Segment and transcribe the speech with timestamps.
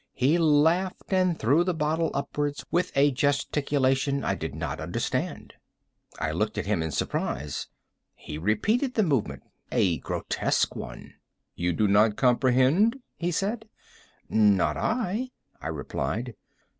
[0.13, 5.53] He laughed and threw the bottle upwards with a gesticulation I did not understand.
[6.17, 7.67] I looked at him in surprise.
[8.15, 11.13] He repeated the movement—a grotesque one.
[11.53, 13.69] "You do not comprehend?" he said.
[14.27, 15.29] "Not I,"
[15.61, 16.33] I replied.